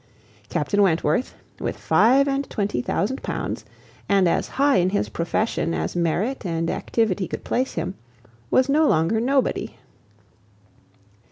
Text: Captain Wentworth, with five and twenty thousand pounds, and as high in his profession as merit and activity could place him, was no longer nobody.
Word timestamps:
Captain 0.49 0.81
Wentworth, 0.81 1.35
with 1.59 1.77
five 1.77 2.27
and 2.27 2.49
twenty 2.49 2.81
thousand 2.81 3.21
pounds, 3.21 3.65
and 4.09 4.27
as 4.27 4.47
high 4.57 4.77
in 4.77 4.89
his 4.89 5.09
profession 5.09 5.75
as 5.75 5.95
merit 5.95 6.43
and 6.43 6.71
activity 6.71 7.27
could 7.27 7.43
place 7.43 7.73
him, 7.75 7.93
was 8.49 8.67
no 8.67 8.87
longer 8.87 9.19
nobody. 9.21 9.75